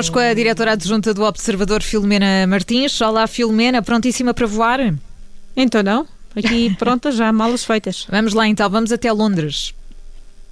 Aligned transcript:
connosco 0.00 0.18
a 0.18 0.32
diretora 0.32 0.72
adjunta 0.72 1.12
do 1.12 1.22
Observador, 1.24 1.82
Filomena 1.82 2.46
Martins. 2.46 2.98
Olá, 3.02 3.26
Filomena, 3.26 3.82
prontíssima 3.82 4.32
para 4.32 4.46
voar? 4.46 4.94
Então 5.54 5.82
não, 5.82 6.06
aqui 6.34 6.74
pronta 6.78 7.12
já, 7.12 7.30
malas 7.30 7.64
feitas. 7.64 8.06
Vamos 8.08 8.32
lá 8.32 8.48
então, 8.48 8.70
vamos 8.70 8.92
até 8.92 9.12
Londres. 9.12 9.74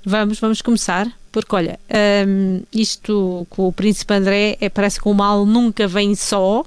Vamos, 0.04 0.38
vamos 0.38 0.60
começar, 0.60 1.10
porque 1.32 1.54
olha, 1.54 1.80
hum, 2.28 2.60
isto 2.70 3.46
com 3.48 3.68
o 3.68 3.72
Príncipe 3.72 4.12
André 4.12 4.58
é, 4.60 4.68
parece 4.68 5.00
que 5.00 5.08
o 5.08 5.14
mal 5.14 5.46
nunca 5.46 5.88
vem 5.88 6.14
só, 6.14 6.62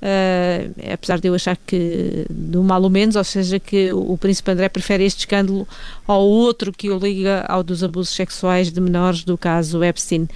Uh, 0.00 0.92
apesar 0.92 1.18
de 1.18 1.26
eu 1.26 1.34
achar 1.34 1.56
que 1.56 2.24
do 2.30 2.62
mal 2.62 2.80
ou 2.80 2.88
menos, 2.88 3.16
ou 3.16 3.24
seja, 3.24 3.58
que 3.58 3.92
o, 3.92 4.12
o, 4.12 4.18
Príncipe 4.18 4.48
André 4.52 4.68
prefere 4.68 5.04
este 5.04 5.20
escândalo 5.20 5.66
ao 6.06 6.22
outro 6.22 6.72
que 6.72 6.88
o 6.88 6.98
liga 6.98 7.44
ao 7.48 7.64
dos 7.64 7.82
abusos 7.82 8.14
sexuais 8.14 8.70
de 8.70 8.80
menores 8.80 9.24
do 9.24 9.36
caso 9.36 9.82
Epstein. 9.82 10.28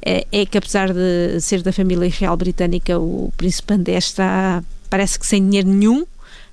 É, 0.00 0.24
é 0.30 0.46
que 0.46 0.56
apesar 0.56 0.92
de 0.92 1.40
ser 1.40 1.62
da 1.62 1.72
família 1.72 2.08
real 2.08 2.36
britânica, 2.36 2.96
o 2.96 3.32
Príncipe 3.36 3.74
André 3.74 3.98
está, 3.98 4.62
parece 4.88 5.18
que 5.18 5.26
sem 5.26 5.44
dinheiro 5.44 5.68
nenhum, 5.68 6.06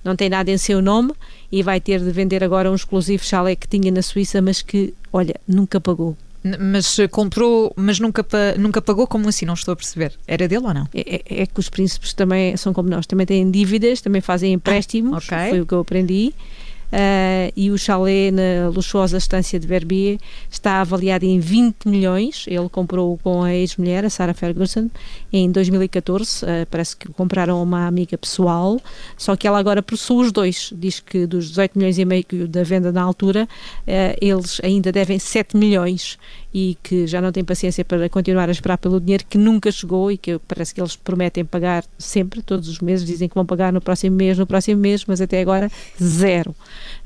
não 0.04 0.16
tem 0.16 0.28
nada 0.28 0.50
em 0.50 0.58
seu 0.58 0.82
nome 0.82 1.14
e 1.52 1.62
vai 1.62 1.80
ter 1.80 2.00
de 2.00 2.12
vender 2.12 2.44
agora 2.44 2.72
um 2.72 2.76
exclusivo 2.76 3.24
chalé 3.24 3.56
que 3.56 3.68
tinha 3.68 3.92
na 3.92 4.02
Suíça, 4.02 4.42
mas 4.42 4.64
que, 4.64 4.92
olha, 5.14 5.36
nunca 5.48 5.80
pagou. 5.80 6.18
Mas 6.60 6.98
comprou, 7.10 7.74
mas 7.76 8.00
nunca, 8.00 8.24
nunca 8.58 8.82
pagou? 8.82 9.08
Como 9.08 9.28
assim? 9.28 9.46
Não 9.46 9.56
estou 9.56 9.72
a 9.72 9.76
perceber. 9.76 10.14
Era 10.28 10.48
dele 10.48 10.66
ou 10.66 10.74
não? 10.74 10.88
É, 10.94 11.16
é, 11.16 11.42
é 11.42 11.46
que 11.46 11.60
os 11.60 11.70
príncipes 11.70 12.14
também 12.14 12.56
são 12.56 12.72
como 12.72 12.88
nós, 12.88 13.08
também 13.08 13.26
têm 13.26 13.50
dívidas, 13.50 14.00
também 14.02 14.22
fazem 14.22 14.54
empréstimos. 14.54 15.28
Ah, 15.32 15.36
okay. 15.36 15.50
Foi 15.50 15.62
o 15.62 15.66
que 15.66 15.74
eu 15.74 15.80
aprendi. 15.80 16.34
Uh, 16.94 17.35
e 17.56 17.72
o 17.72 17.78
chalé 17.78 18.32
na 18.32 18.70
luxuosa 18.70 19.18
estância 19.18 19.60
de 19.60 19.68
Verbier 19.68 20.18
está 20.50 20.82
avaliado 20.82 21.26
em 21.26 21.40
20 21.40 21.88
milhões. 21.88 22.46
Ele 22.48 22.70
comprou 22.70 23.18
com 23.18 23.44
a 23.44 23.54
ex-mulher, 23.54 24.06
a 24.06 24.10
Sarah 24.10 24.34
Ferguson, 24.34 24.90
em 25.32 25.52
2014. 25.52 26.46
Uh, 26.46 26.48
parece 26.70 26.96
que 26.96 27.08
compraram 27.10 27.62
uma 27.62 27.88
amiga 27.88 28.18
pessoal, 28.18 28.80
só 29.18 29.36
que 29.36 29.48
ela 29.48 29.60
agora 29.60 29.82
possui 29.82 30.26
os 30.26 30.32
dois. 30.32 30.72
Diz 30.76 31.00
que 31.00 31.26
dos 31.26 31.50
18 31.50 31.78
milhões 31.78 31.98
e 31.98 32.06
meio 32.06 32.26
da 32.48 32.64
venda 32.64 32.92
na 32.92 33.02
altura, 33.02 33.48
uh, 33.82 34.18
eles 34.22 34.60
ainda 34.64 34.92
devem 34.92 35.20
7 35.20 35.58
milhões 35.58 36.18
e 36.58 36.78
que 36.82 37.06
já 37.06 37.20
não 37.20 37.34
têm 37.34 37.44
paciência 37.44 37.84
para 37.84 38.08
continuar 38.08 38.48
a 38.48 38.52
esperar 38.54 38.78
pelo 38.78 38.98
dinheiro 39.02 39.26
que 39.30 39.38
nunca 39.38 39.70
chegou 39.70 40.10
e 40.10 40.18
que 40.18 40.40
parece 40.48 40.74
que 40.74 40.80
eles 40.80 40.96
prometem 40.96 41.44
pagar 41.44 41.84
sempre, 41.98 42.42
todos 42.42 42.70
os 42.70 42.80
meses, 42.80 43.06
dizem 43.06 43.28
que 43.28 43.36
vão 43.36 43.46
pagar 43.46 43.74
no 43.74 43.82
próximo 43.82 44.16
mês, 44.16 44.38
no 44.38 44.48
próximo 44.48 44.80
mês, 44.80 45.04
mas 45.06 45.20
até 45.20 45.42
agora 45.42 45.70
zero. 46.02 46.52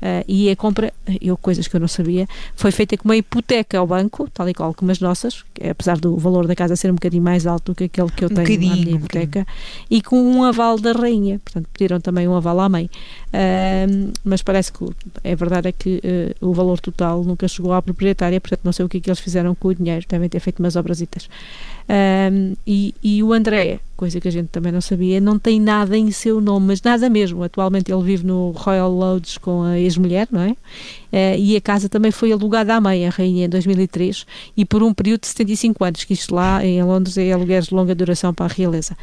Uh, 0.00 0.22
e 0.32 0.48
a 0.48 0.54
compra, 0.54 0.92
eu 1.20 1.36
coisas 1.36 1.66
que 1.66 1.74
eu 1.74 1.80
não 1.80 1.88
sabia, 1.88 2.24
foi 2.54 2.70
feita 2.70 2.96
com 2.96 3.08
uma 3.08 3.16
hipoteca 3.16 3.76
ao 3.76 3.84
banco, 3.84 4.30
tal 4.32 4.48
e 4.48 4.54
qual 4.54 4.72
como 4.72 4.92
as 4.92 5.00
nossas, 5.00 5.44
apesar 5.68 5.98
do 5.98 6.16
valor 6.16 6.46
da 6.46 6.54
casa 6.54 6.76
ser 6.76 6.88
um 6.88 6.94
bocadinho 6.94 7.20
mais 7.20 7.48
alto 7.48 7.72
do 7.72 7.74
que 7.74 7.84
aquele 7.84 8.12
que 8.12 8.24
eu 8.24 8.28
tenho 8.28 8.48
um 8.48 8.68
na 8.68 8.76
minha 8.76 8.96
hipoteca, 8.96 9.40
um 9.40 9.44
e 9.90 10.00
com 10.00 10.22
um 10.22 10.44
aval 10.44 10.78
da 10.78 10.92
rainha, 10.92 11.40
portanto 11.40 11.66
pediram 11.72 12.00
também 12.00 12.28
um 12.28 12.36
aval 12.36 12.60
à 12.60 12.68
mãe. 12.68 12.88
Uh, 13.34 14.12
mas 14.22 14.40
parece 14.40 14.72
que 14.72 14.84
é 15.24 15.34
verdade 15.34 15.66
é 15.66 15.72
que 15.72 16.00
uh, 16.40 16.48
o 16.48 16.54
valor 16.54 16.78
total 16.78 17.24
nunca 17.24 17.48
chegou 17.48 17.72
à 17.72 17.82
proprietária, 17.82 18.40
portanto 18.40 18.60
não 18.62 18.72
sei 18.72 18.84
o 18.84 18.88
que, 18.88 18.98
é 18.98 19.00
que 19.00 19.10
eles 19.10 19.18
fizeram 19.18 19.52
com 19.56 19.66
o 19.66 19.74
dinheiro, 19.74 20.06
devem 20.08 20.28
ter 20.28 20.38
feito 20.38 20.60
umas 20.60 20.76
obrasitas. 20.76 21.28
Um, 21.90 22.54
e, 22.64 22.94
e, 23.02 23.20
o 23.20 23.32
André, 23.32 23.80
coisa 24.00 24.18
que 24.18 24.28
a 24.28 24.32
gente 24.32 24.48
também 24.48 24.72
não 24.72 24.80
sabia, 24.80 25.20
não 25.20 25.38
tem 25.38 25.60
nada 25.60 25.94
em 25.94 26.10
seu 26.10 26.40
nome, 26.40 26.68
mas 26.68 26.80
nada 26.80 27.06
mesmo. 27.10 27.42
Atualmente 27.42 27.92
ele 27.92 28.02
vive 28.02 28.24
no 28.24 28.50
Royal 28.52 28.90
Lodge 28.90 29.38
com 29.38 29.62
a 29.62 29.78
ex-mulher, 29.78 30.26
não 30.30 30.40
é? 30.40 30.52
Uh, 30.52 31.36
e 31.38 31.54
a 31.54 31.60
casa 31.60 31.86
também 31.86 32.10
foi 32.10 32.32
alugada 32.32 32.74
à 32.74 32.80
mãe, 32.80 33.06
a 33.06 33.10
rainha, 33.10 33.44
em 33.44 33.48
2003, 33.48 34.24
e 34.56 34.64
por 34.64 34.82
um 34.82 34.94
período 34.94 35.20
de 35.20 35.26
75 35.26 35.84
anos, 35.84 36.04
que 36.04 36.14
isto 36.14 36.34
lá 36.34 36.64
em 36.64 36.82
Londres 36.82 37.18
é 37.18 37.30
alugueres 37.30 37.66
de 37.66 37.74
longa 37.74 37.94
duração 37.94 38.32
para 38.32 38.46
a 38.46 38.48
realeza. 38.48 38.96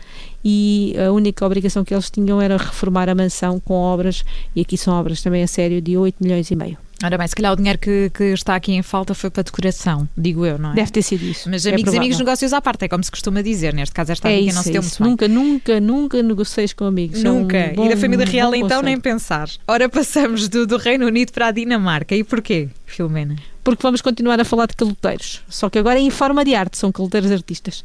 E 0.44 0.96
a 0.98 1.12
única 1.12 1.46
obrigação 1.46 1.86
que 1.86 1.94
eles 1.94 2.10
tinham 2.10 2.42
era 2.42 2.58
reformar 2.58 3.08
a 3.08 3.14
mansão 3.14 3.60
com 3.60 3.76
obras, 3.76 4.26
e 4.56 4.62
aqui 4.62 4.80
são 4.80 4.96
obras 4.96 5.22
também 5.22 5.44
a 5.44 5.48
sério, 5.48 5.80
de 5.80 5.96
8 5.96 6.16
milhões 6.24 6.50
e 6.50 6.56
meio. 6.56 6.87
Ora 7.04 7.18
bem, 7.18 7.28
se 7.28 7.36
calhar 7.36 7.54
o 7.54 7.56
dinheiro 7.56 7.78
que, 7.78 8.10
que, 8.14 8.24
está 8.26 8.56
aqui 8.56 8.74
em 8.74 8.82
falta 8.82 9.14
foi 9.14 9.30
para 9.30 9.44
decoração, 9.44 10.10
digo 10.18 10.46
eu, 10.46 10.58
não 10.58 10.72
é? 10.72 10.76
Deve 10.76 10.92
ter 10.92 11.04
sido 11.04 11.24
isso. 11.24 11.50
Mas 11.50 11.66
é 11.66 11.74
amigos 11.74 11.94
e 11.94 11.98
amigos, 11.98 12.18
negócios 12.18 12.54
à 12.54 12.62
parte, 12.62 12.86
é 12.86 12.88
como 12.88 13.04
se 13.04 13.12
costuma 13.12 13.42
dizer. 13.42 13.74
Neste 13.74 13.94
caso, 13.94 14.12
esta 14.12 14.30
é 14.30 14.38
amiga 14.38 14.54
não 14.54 14.64
se 14.64 14.72
deu 14.72 14.82
muito 14.82 15.04
Nunca, 15.04 15.28
bem. 15.28 15.36
nunca, 15.36 15.80
nunca 15.80 16.24
negociei 16.24 16.68
com 16.76 16.86
amigos. 16.86 17.22
Nunca. 17.22 17.58
É 17.58 17.72
um 17.72 17.76
bom, 17.76 17.86
e 17.86 17.90
da 17.90 17.98
família 17.98 18.26
real, 18.26 18.54
então, 18.56 18.68
conceito. 18.68 18.86
nem 18.86 19.00
pensar. 19.00 19.50
Ora, 19.68 19.88
passamos 19.88 20.50
do, 20.50 20.66
do 20.66 20.78
Reino 20.78 21.06
Unido 21.06 21.32
para 21.32 21.48
a 21.48 21.52
Dinamarca. 21.52 22.16
E 22.16 22.24
porquê, 22.24 22.70
Filomena? 22.86 23.36
Porque 23.68 23.84
vamos 23.84 24.00
continuar 24.00 24.40
a 24.40 24.46
falar 24.46 24.66
de 24.66 24.78
caloteiros, 24.78 25.44
só 25.50 25.70
que 25.70 25.78
agora 25.78 26.00
é 26.00 26.02
em 26.02 26.10
forma 26.10 26.46
de 26.46 26.56
arte, 26.56 26.78
são 26.78 26.90
caloteiros 26.90 27.30
artistas. 27.30 27.84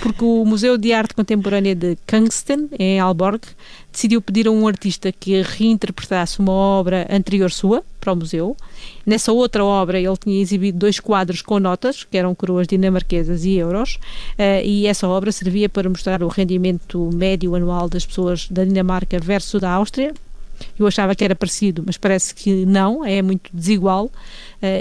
Porque 0.00 0.22
o 0.24 0.44
Museu 0.44 0.78
de 0.78 0.92
Arte 0.92 1.14
Contemporânea 1.14 1.74
de 1.74 1.98
Kungsten, 2.06 2.68
em 2.78 3.00
Alborg, 3.00 3.40
decidiu 3.90 4.22
pedir 4.22 4.46
a 4.46 4.52
um 4.52 4.68
artista 4.68 5.10
que 5.10 5.42
reinterpretasse 5.42 6.38
uma 6.38 6.52
obra 6.52 7.08
anterior 7.10 7.50
sua 7.50 7.82
para 7.98 8.12
o 8.12 8.16
museu. 8.16 8.56
Nessa 9.04 9.32
outra 9.32 9.64
obra 9.64 9.98
ele 9.98 10.16
tinha 10.16 10.40
exibido 10.40 10.78
dois 10.78 11.00
quadros 11.00 11.42
com 11.42 11.58
notas, 11.58 12.04
que 12.04 12.16
eram 12.16 12.32
coroas 12.32 12.68
dinamarquesas 12.68 13.44
e 13.44 13.54
euros, 13.54 13.98
uh, 14.38 14.64
e 14.64 14.86
essa 14.86 15.08
obra 15.08 15.32
servia 15.32 15.68
para 15.68 15.90
mostrar 15.90 16.22
o 16.22 16.28
rendimento 16.28 17.10
médio 17.12 17.56
anual 17.56 17.88
das 17.88 18.06
pessoas 18.06 18.46
da 18.48 18.64
Dinamarca 18.64 19.18
versus 19.18 19.60
da 19.60 19.72
Áustria, 19.72 20.14
eu 20.78 20.86
achava 20.86 21.14
que 21.14 21.24
era 21.24 21.34
parecido, 21.34 21.82
mas 21.86 21.96
parece 21.96 22.34
que 22.34 22.66
não, 22.66 23.04
é 23.04 23.22
muito 23.22 23.50
desigual 23.52 24.06
uh, 24.06 24.10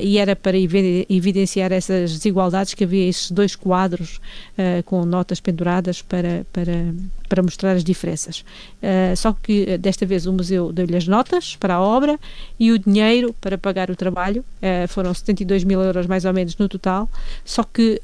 e 0.02 0.18
era 0.18 0.36
para 0.36 0.58
evidenciar 0.58 1.72
essas 1.72 2.12
desigualdades 2.12 2.74
que 2.74 2.84
havia 2.84 3.08
esses 3.08 3.32
dois 3.32 3.56
quadros 3.56 4.20
uh, 4.58 4.84
com 4.84 5.06
notas 5.06 5.40
penduradas 5.40 6.02
para, 6.02 6.46
para, 6.52 6.94
para 7.30 7.44
mostrar 7.44 7.74
as 7.74 7.84
diferenças. 7.84 8.44
Uh, 8.82 9.16
só 9.16 9.34
que 9.34 9.78
desta 9.78 10.06
vez 10.06 10.26
o 10.26 10.34
museu 10.34 10.72
deu-lhe 10.72 10.96
as 10.96 11.08
notas 11.08 11.56
para 11.56 11.76
a 11.76 11.82
obra 11.82 12.20
e 12.60 12.72
o 12.72 12.80
dinheiro 12.80 13.34
para 13.40 13.58
pagar 13.58 13.90
o 13.90 13.96
trabalho, 13.96 14.44
foram 14.90 15.14
72 15.14 15.64
mil 15.64 15.82
euros 15.82 16.08
mais 16.08 16.26
ou 16.26 16.34
menos 16.34 16.58
no 16.58 16.68
total, 16.68 17.10
só 17.44 17.64
que 17.64 18.02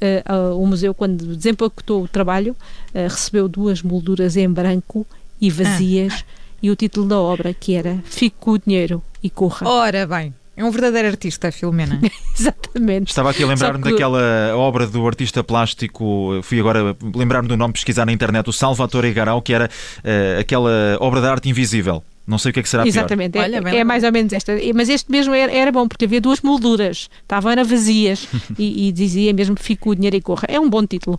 o 0.56 0.66
museu, 0.66 0.94
quando 0.94 1.36
desempacotou 1.36 2.04
o 2.04 2.08
trabalho, 2.08 2.56
recebeu 2.94 3.48
duas 3.48 3.82
molduras 3.82 4.36
em 4.36 4.48
branco 4.48 5.06
e 5.40 5.50
vazias. 5.50 6.24
Ah 6.28 6.41
e 6.62 6.70
o 6.70 6.76
título 6.76 7.06
da 7.06 7.18
obra, 7.18 7.52
que 7.52 7.74
era 7.74 7.98
Fique 8.04 8.36
com 8.38 8.52
o 8.52 8.58
dinheiro 8.58 9.02
e 9.22 9.28
corra. 9.28 9.68
Ora 9.68 10.06
bem. 10.06 10.34
É 10.54 10.62
um 10.62 10.70
verdadeiro 10.70 11.08
artista, 11.08 11.50
Filomena. 11.50 11.98
Exatamente. 12.38 13.08
Estava 13.08 13.30
aqui 13.30 13.42
a 13.42 13.46
lembrar-me 13.46 13.82
que... 13.82 13.90
daquela 13.90 14.54
obra 14.54 14.86
do 14.86 15.06
artista 15.06 15.42
plástico, 15.42 16.40
fui 16.42 16.60
agora 16.60 16.94
lembrar-me 17.14 17.48
do 17.48 17.56
nome, 17.56 17.72
pesquisar 17.72 18.04
na 18.04 18.12
internet, 18.12 18.48
o 18.48 18.52
Salvatore 18.52 19.12
Garau, 19.12 19.40
que 19.40 19.54
era 19.54 19.66
uh, 19.68 20.40
aquela 20.40 20.70
obra 21.00 21.20
de 21.20 21.26
arte 21.26 21.48
invisível. 21.48 22.02
Não 22.26 22.38
sei 22.38 22.50
o 22.50 22.52
que 22.54 22.60
é 22.60 22.62
que 22.62 22.68
será 22.68 22.86
Exatamente, 22.86 23.32
pior. 23.32 23.66
é, 23.66 23.78
é 23.78 23.84
mais 23.84 24.04
ou 24.04 24.12
menos 24.12 24.32
esta. 24.32 24.52
Mas 24.74 24.88
este 24.88 25.10
mesmo 25.10 25.34
era, 25.34 25.50
era 25.50 25.72
bom, 25.72 25.88
porque 25.88 26.04
havia 26.04 26.20
duas 26.20 26.40
molduras, 26.40 27.10
estavam 27.20 27.50
era 27.50 27.64
vazias 27.64 28.28
e, 28.56 28.88
e, 28.88 28.92
dizia 28.92 29.32
mesmo 29.32 29.56
Fique 29.58 29.88
o 29.88 29.94
dinheiro 29.94 30.16
e 30.16 30.20
corra. 30.20 30.44
É 30.48 30.60
um 30.60 30.70
bom 30.70 30.86
título. 30.86 31.18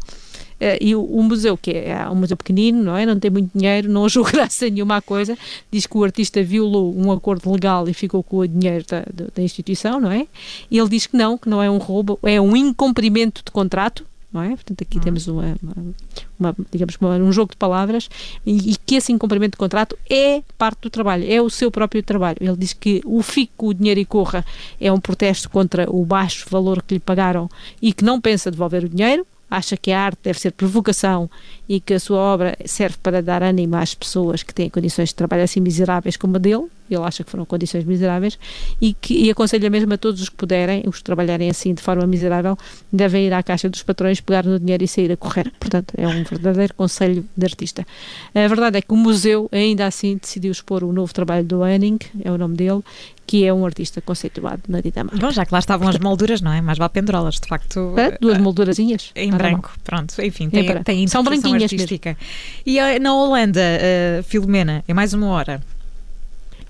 Uh, 0.63 0.79
e 0.79 0.95
o, 0.95 1.03
o, 1.03 1.21
museu, 1.21 1.57
que 1.57 1.71
é, 1.71 1.89
é 1.89 2.09
um 2.09 2.15
museu 2.15 2.37
pequenino, 2.37 2.81
não 2.81 2.95
é? 2.95 3.05
Não 3.05 3.19
tem 3.19 3.29
muito 3.29 3.51
dinheiro, 3.53 3.89
não 3.91 4.05
achou 4.05 4.23
graça 4.31 4.69
nenhuma 4.69 4.95
à 4.97 5.01
coisa, 5.01 5.37
diz 5.69 5.85
que 5.85 5.97
o 5.97 6.03
artista 6.05 6.41
violou 6.41 6.97
um 6.97 7.11
acordo 7.11 7.51
legal 7.51 7.89
e 7.89 7.93
ficou 7.93 8.23
com 8.23 8.37
o 8.37 8.47
dinheiro 8.47 8.85
da, 8.87 9.01
da, 9.13 9.25
da 9.35 9.41
instituição, 9.41 9.99
não 9.99 10.09
é? 10.09 10.25
E 10.71 10.77
ele 10.77 10.87
diz 10.87 11.05
que 11.05 11.17
não, 11.17 11.37
que 11.37 11.49
não 11.49 11.61
é 11.61 11.69
um 11.69 11.79
roubo, 11.79 12.17
é 12.23 12.39
um 12.39 12.55
incumprimento 12.55 13.43
de 13.43 13.51
contrato, 13.51 14.05
não 14.31 14.41
é? 14.41 14.49
Portanto, 14.49 14.81
aqui 14.81 14.97
uhum. 14.97 15.03
temos 15.03 15.27
uma, 15.27 15.55
uma, 15.61 15.75
uma 16.39 16.55
digamos, 16.71 16.95
uma, 17.01 17.15
um 17.17 17.31
jogo 17.33 17.51
de 17.51 17.57
palavras 17.57 18.09
e, 18.45 18.71
e, 18.71 18.75
que 18.77 18.95
esse 18.95 19.11
incumprimento 19.11 19.51
de 19.51 19.57
contrato 19.57 19.97
é 20.09 20.41
parte 20.57 20.79
do 20.81 20.89
trabalho, 20.89 21.29
é 21.29 21.41
o 21.41 21.49
seu 21.49 21.69
próprio 21.69 22.01
trabalho. 22.01 22.37
Ele 22.39 22.55
diz 22.55 22.71
que 22.71 23.01
o 23.05 23.21
fico, 23.21 23.67
o 23.67 23.73
dinheiro 23.73 23.99
e 23.99 24.05
corra 24.05 24.45
é 24.79 24.91
um 24.91 24.99
protesto 24.99 25.49
contra 25.49 25.89
o 25.89 26.05
baixo 26.05 26.47
valor 26.49 26.81
que 26.81 26.93
lhe 26.93 26.99
pagaram 27.01 27.49
e 27.81 27.91
que 27.91 28.03
não 28.03 28.21
pensa 28.21 28.49
devolver 28.49 28.85
o 28.85 28.89
dinheiro, 28.89 29.27
acha 29.55 29.77
que 29.77 29.91
a 29.91 29.99
arte 29.99 30.19
deve 30.23 30.39
ser 30.39 30.51
provocação 30.51 31.29
e 31.69 31.79
que 31.79 31.93
a 31.93 31.99
sua 31.99 32.17
obra 32.17 32.57
serve 32.65 32.97
para 33.01 33.21
dar 33.21 33.43
ânimo 33.43 33.75
às 33.75 33.93
pessoas 33.93 34.41
que 34.41 34.53
têm 34.53 34.69
condições 34.69 35.09
de 35.09 35.15
trabalho 35.15 35.43
assim 35.43 35.59
miseráveis 35.59 36.17
como 36.17 36.37
a 36.37 36.39
dele, 36.39 36.65
ele 36.95 37.03
acha 37.03 37.23
que 37.23 37.31
foram 37.31 37.45
condições 37.45 37.83
miseráveis, 37.85 38.37
e, 38.81 38.93
que, 38.93 39.13
e 39.13 39.29
aconselha 39.31 39.69
mesmo 39.69 39.93
a 39.93 39.97
todos 39.97 40.21
os 40.21 40.29
que 40.29 40.35
puderem, 40.35 40.83
os 40.87 40.97
que 40.97 41.03
trabalharem 41.03 41.49
assim 41.49 41.73
de 41.73 41.81
forma 41.81 42.05
miserável, 42.05 42.57
devem 42.91 43.25
ir 43.25 43.33
à 43.33 43.41
caixa 43.41 43.69
dos 43.69 43.83
patrões, 43.83 44.21
pegar 44.21 44.45
no 44.45 44.59
dinheiro 44.59 44.83
e 44.83 44.87
sair 44.87 45.11
a 45.11 45.17
correr. 45.17 45.51
Portanto, 45.59 45.93
é 45.97 46.07
um 46.07 46.23
verdadeiro 46.23 46.73
conselho 46.73 47.25
de 47.35 47.45
artista. 47.45 47.85
A 48.33 48.47
verdade 48.47 48.77
é 48.77 48.81
que 48.81 48.93
o 48.93 48.97
museu, 48.97 49.49
ainda 49.51 49.85
assim, 49.85 50.17
decidiu 50.17 50.51
expor 50.51 50.83
o 50.83 50.91
novo 50.91 51.13
trabalho 51.13 51.45
do 51.45 51.63
Anning, 51.63 51.99
é 52.23 52.31
o 52.31 52.37
nome 52.37 52.55
dele, 52.55 52.81
que 53.25 53.45
é 53.45 53.53
um 53.53 53.65
artista 53.65 54.01
conceituado 54.01 54.61
na 54.67 54.81
Dinamarca. 54.81 55.17
Bom, 55.17 55.31
já 55.31 55.45
que 55.45 55.53
lá 55.53 55.59
estavam 55.59 55.87
as 55.87 55.97
molduras, 55.97 56.41
não 56.41 56.51
é? 56.51 56.61
Mais 56.61 56.77
vale 56.77 56.91
pendurá-las, 56.91 57.35
de 57.35 57.47
facto. 57.47 57.93
É, 57.97 58.17
duas 58.19 58.37
moldurazinhas. 58.37 59.11
Em 59.15 59.31
branco, 59.31 59.71
pronto. 59.83 60.13
Enfim, 60.21 60.49
tem, 60.49 60.69
é 60.69 60.83
tem 60.83 61.07
São 61.07 61.23
branquinhas 61.23 61.63
artística. 61.63 62.09
Mesmo. 62.09 62.63
E 62.65 62.79
eh, 62.79 62.99
na 62.99 63.13
Holanda, 63.13 63.61
uh, 63.61 64.23
Filomena, 64.23 64.83
é 64.87 64.93
mais 64.93 65.13
uma 65.13 65.27
hora. 65.27 65.61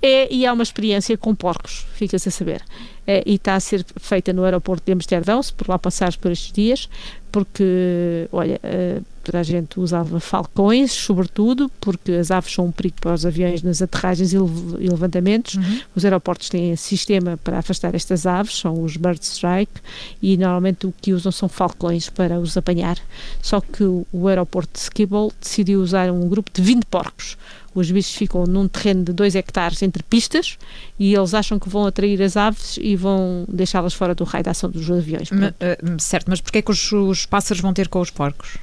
É, 0.06 0.28
e 0.30 0.46
há 0.46 0.52
uma 0.52 0.64
experiência 0.64 1.18
com 1.18 1.34
porcos, 1.34 1.86
fica-se 1.94 2.28
a 2.28 2.32
saber. 2.32 2.62
E 3.06 3.36
está 3.36 3.56
a 3.56 3.60
ser 3.60 3.86
feita 3.98 4.32
no 4.32 4.44
aeroporto 4.44 4.84
de 4.86 4.94
Amsterdão, 4.94 5.42
se 5.42 5.52
por 5.52 5.68
lá 5.70 5.78
passares 5.78 6.16
por 6.16 6.32
estes 6.32 6.52
dias, 6.52 6.90
porque, 7.34 8.28
olha, 8.32 8.60
uh, 8.64 9.04
toda 9.24 9.40
a 9.40 9.44
gente 9.44 9.80
usava 9.80 10.20
falcões, 10.20 10.92
sobretudo, 10.92 11.68
porque 11.82 12.12
as 12.12 12.30
aves 12.30 12.54
são 12.54 12.68
um 12.68 12.72
perigo 12.72 12.98
para 13.02 13.16
os 13.16 13.26
aviões 13.26 13.64
nas 13.64 13.82
aterragens 13.82 14.34
e 14.34 14.38
levantamentos. 14.38 15.56
Uhum. 15.56 15.80
Os 15.96 16.06
aeroportos 16.06 16.48
têm 16.48 16.76
sistema 16.76 17.36
para 17.44 17.58
afastar 17.58 17.96
estas 17.96 18.28
aves, 18.28 18.60
são 18.60 18.84
os 18.84 18.98
Bird 18.98 19.20
Strike, 19.26 19.82
e 20.22 20.38
normalmente 20.38 20.86
o 20.86 20.94
que 21.02 21.12
usam 21.12 21.32
são 21.32 21.50
falcões 21.50 22.08
para 22.08 22.40
os 22.40 22.56
apanhar. 22.56 23.00
Só 23.42 23.60
que 23.60 23.84
o, 23.84 24.06
o 24.14 24.28
aeroporto 24.28 24.74
de 24.74 24.82
Schiphol 24.82 25.34
decidiu 25.42 25.82
usar 25.82 26.12
um 26.12 26.30
grupo 26.30 26.52
de 26.54 26.62
20 26.62 26.86
porcos 26.86 27.36
os 27.76 27.90
bichos 27.90 28.14
ficam 28.14 28.44
num 28.46 28.68
terreno 28.68 29.04
de 29.04 29.14
2 29.14 29.36
hectares 29.36 29.82
entre 29.82 30.04
pistas 30.04 30.58
e 31.00 31.14
eles 31.16 31.34
acham 31.34 31.58
que 31.58 31.68
vão 31.68 31.86
atrair 31.86 32.22
as 32.22 32.38
aves 32.38 32.78
e 32.80 32.93
vão 32.96 33.46
deixá-las 33.48 33.94
fora 33.94 34.16
do 34.16 34.24
raio 34.24 34.44
de 34.44 34.50
ação 34.50 34.70
dos 34.70 34.90
aviões. 34.90 35.30
Ma, 35.32 35.48
uh, 35.50 36.02
certo, 36.02 36.28
mas 36.30 36.42
porquê 36.42 36.60
é 36.60 36.62
que 36.62 36.72
os, 36.72 36.92
os 36.92 37.26
pássaros 37.26 37.62
vão 37.62 37.74
ter 37.74 37.88
com 37.88 38.00
os 38.00 38.10
porcos? 38.10 38.58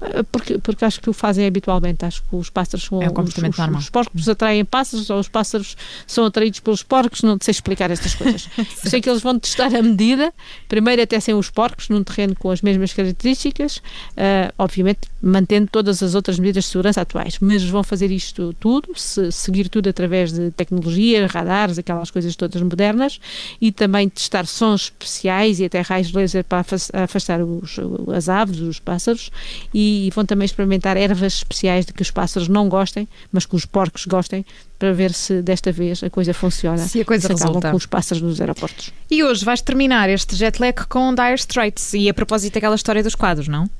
Eh, 0.00 0.22
porque, 0.24 0.58
porque 0.58 0.84
acho 0.84 1.00
que 1.00 1.08
o 1.08 1.12
fazem 1.12 1.46
habitualmente. 1.46 2.04
Acho 2.04 2.22
que 2.22 2.36
os 2.36 2.50
pássaros 2.50 2.84
são. 2.84 3.02
É 3.02 3.08
um 3.08 3.14
comportamento 3.14 3.54
os, 3.54 3.58
normal. 3.58 3.80
Os 3.80 3.90
porcos 3.90 4.28
atraem 4.28 4.64
pássaros 4.64 5.08
ou 5.10 5.18
os 5.18 5.28
pássaros 5.28 5.76
são 6.06 6.26
atraídos 6.26 6.60
pelos 6.60 6.82
porcos. 6.82 7.22
Não 7.22 7.38
sei 7.40 7.52
explicar 7.52 7.90
estas 7.90 8.14
coisas. 8.14 8.48
sei 8.84 9.00
que 9.00 9.08
eles 9.08 9.22
vão 9.22 9.38
testar 9.38 9.74
a 9.74 9.82
medida. 9.82 10.32
Primeiro, 10.68 11.02
até 11.02 11.18
sem 11.18 11.34
os 11.34 11.50
porcos, 11.50 11.88
num 11.88 12.02
terreno 12.02 12.34
com 12.36 12.50
as 12.50 12.60
mesmas 12.60 12.92
características. 12.92 13.78
Uh, 13.78 14.52
obviamente, 14.58 15.00
mantendo 15.22 15.68
todas 15.70 16.02
as 16.02 16.14
outras 16.14 16.38
medidas 16.38 16.64
de 16.64 16.70
segurança 16.70 17.00
atuais. 17.00 17.38
Mas 17.40 17.64
vão 17.64 17.82
fazer 17.82 18.10
isto 18.10 18.54
tudo, 18.60 18.92
se, 18.94 19.32
seguir 19.32 19.68
tudo 19.68 19.88
através 19.88 20.32
de 20.32 20.50
tecnologia, 20.50 21.26
radares, 21.26 21.78
aquelas 21.78 22.10
coisas 22.10 22.36
todas 22.36 22.60
modernas. 22.60 23.18
E 23.60 23.72
também 23.72 24.08
testar 24.08 24.46
sons 24.46 24.82
especiais 24.82 25.58
e 25.58 25.64
até 25.64 25.80
raios 25.80 26.12
laser 26.12 26.44
para 26.44 26.64
afastar 26.92 27.40
os, 27.40 27.78
as 28.14 28.28
aves, 28.28 28.60
os 28.60 28.78
pássaros. 28.78 29.30
E 29.72 29.85
e 29.86 30.10
vão 30.10 30.24
também 30.24 30.44
experimentar 30.44 30.96
ervas 30.96 31.34
especiais 31.34 31.86
de 31.86 31.92
que 31.92 32.02
os 32.02 32.10
pássaros 32.10 32.48
não 32.48 32.68
gostem, 32.68 33.06
mas 33.30 33.46
que 33.46 33.54
os 33.54 33.64
porcos 33.64 34.04
gostem, 34.04 34.44
para 34.78 34.92
ver 34.92 35.12
se 35.12 35.40
desta 35.40 35.70
vez 35.70 36.02
a 36.02 36.10
coisa 36.10 36.34
funciona. 36.34 36.78
Se 36.78 37.00
a 37.00 37.04
coisa 37.04 37.28
se 37.28 37.34
resulta. 37.34 37.70
com 37.70 37.76
os 37.76 37.86
pássaros 37.86 38.22
nos 38.22 38.40
aeroportos. 38.40 38.92
E 39.10 39.22
hoje 39.22 39.44
vais 39.44 39.62
terminar 39.62 40.10
este 40.10 40.34
jet 40.34 40.60
lag 40.60 40.74
com 40.88 41.14
Dire 41.14 41.34
Straits 41.34 41.94
e 41.94 42.08
a 42.08 42.14
propósito 42.14 42.54
daquela 42.54 42.74
história 42.74 43.02
dos 43.02 43.14
quadros, 43.14 43.46
não? 43.46 43.70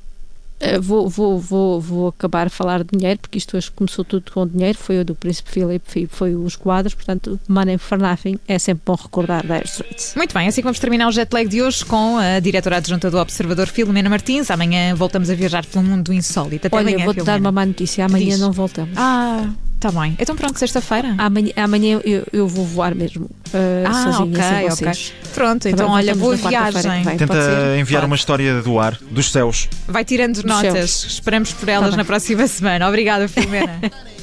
Uh, 0.59 0.81
vou, 0.81 1.07
vou, 1.07 1.39
vou, 1.39 1.79
vou 1.79 2.07
acabar 2.07 2.47
a 2.47 2.49
falar 2.49 2.83
de 2.83 2.97
dinheiro, 2.97 3.19
porque 3.19 3.37
isto 3.37 3.55
hoje 3.55 3.69
começou 3.69 4.03
tudo 4.03 4.31
com 4.31 4.47
dinheiro, 4.47 4.75
foi 4.77 4.99
o 4.99 5.05
do 5.05 5.13
Príncipe 5.13 5.51
Philip, 5.51 6.07
foi 6.09 6.35
os 6.35 6.55
quadros, 6.55 6.95
portanto, 6.95 7.39
Money 7.47 7.77
for 7.77 7.99
Nothing, 7.99 8.39
é 8.47 8.57
sempre 8.57 8.81
bom 8.83 8.95
recordar 8.95 9.43
Dire 9.45 9.65
Straits. 9.65 10.13
Muito 10.15 10.33
bem, 10.33 10.47
assim 10.47 10.61
que 10.61 10.65
vamos 10.65 10.79
terminar 10.79 11.07
o 11.07 11.11
jet 11.11 11.31
lag 11.31 11.47
de 11.47 11.61
hoje 11.61 11.85
com 11.85 12.17
a 12.17 12.39
diretora 12.39 12.77
adjunta 12.77 13.11
do 13.11 13.19
Observador, 13.19 13.67
Filomena 13.67 14.09
Martins. 14.09 14.49
Amanhã 14.49 14.95
voltamos 14.95 15.29
a 15.29 15.35
viajar 15.35 15.63
pelo 15.63 15.83
mundo 15.83 16.11
insólito. 16.11 16.65
Até 16.65 16.75
Olha, 16.75 16.89
amanhã, 16.89 17.05
vou-te 17.05 17.23
dar 17.23 17.39
uma 17.39 17.51
má 17.51 17.65
notícia, 17.65 18.05
amanhã 18.05 18.31
Diz. 18.31 18.39
não 18.39 18.51
voltamos. 18.51 18.97
Ah, 18.97 19.47
Tá 19.79 19.91
bem. 19.91 20.15
Então 20.19 20.35
pronto, 20.35 20.57
sexta-feira? 20.57 21.13
Amanhã, 21.17 21.51
amanhã 21.55 22.01
eu, 22.03 22.23
eu 22.33 22.47
vou 22.47 22.65
voar 22.65 22.95
mesmo. 22.95 23.25
Uh, 23.25 23.85
ah, 23.85 24.23
ok, 24.23 24.41
ok. 24.71 25.13
Pronto, 25.35 25.63
tá 25.63 25.69
então 25.69 25.91
olha, 25.91 26.15
boa 26.15 26.35
viagem. 26.35 27.03
Tenta 27.17 27.77
enviar 27.79 28.01
pode. 28.01 28.11
uma 28.11 28.15
história 28.15 28.61
do 28.61 28.79
ar, 28.79 28.97
dos 29.11 29.31
céus. 29.31 29.69
Vai 29.87 30.03
tirando 30.03 30.33
dos 30.33 30.43
notas. 30.43 30.73
Céus. 30.73 31.05
Esperamos 31.13 31.53
por 31.53 31.69
elas 31.69 31.91
tá 31.91 31.97
na 31.97 32.05
próxima 32.05 32.47
semana. 32.47 32.87
Obrigada, 32.87 33.27
Filomena. 33.27 33.79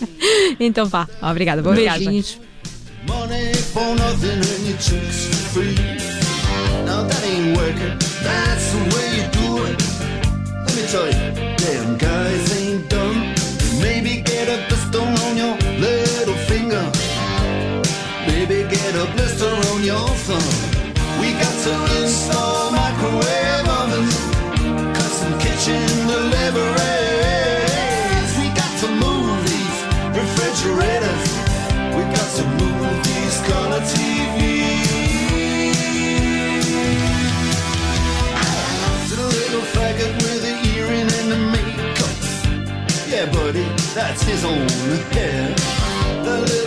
então 0.59 0.87
vá. 0.87 1.09
Obrigada, 1.23 1.63
boa 1.63 1.75
Beijinhos. 1.75 2.39
viagem. 2.39 2.55
Get 18.85 18.97
a 18.97 19.07
blister 19.13 19.49
on 19.73 19.83
your 19.83 20.09
thumb. 20.27 20.55
We 21.21 21.33
got 21.43 21.57
to 21.67 21.75
install 22.03 22.71
microwave 22.71 23.69
ovens, 23.81 24.17
custom 24.99 25.33
kitchen 25.45 25.89
deliveries. 26.13 26.71
We 28.41 28.47
got 28.61 28.73
to 28.83 28.89
move 29.05 29.37
these 29.53 29.79
refrigerators. 30.21 31.25
We 31.97 32.03
got 32.17 32.31
to 32.39 32.45
move 32.61 32.93
these 33.09 33.37
color 33.49 33.83
TVs. 33.93 34.93
Little 39.17 39.67
faggot 39.75 40.13
with 40.23 40.41
the 40.47 40.55
earring 40.77 41.09
and 41.19 41.29
the 41.33 41.41
makeup. 41.55 42.17
Yeah, 43.09 43.27
buddy, 43.33 43.67
that's 43.95 44.23
his 44.25 44.45
own 44.45 44.69
hair. 45.15 45.55
The 46.25 46.64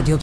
Radio. 0.00 0.18